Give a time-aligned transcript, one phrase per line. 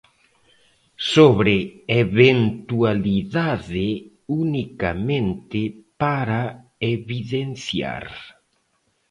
[1.13, 1.53] Sobre
[2.03, 3.85] eventualidade,
[4.43, 5.61] unicamente
[6.01, 6.41] para
[6.95, 8.05] evidenciar.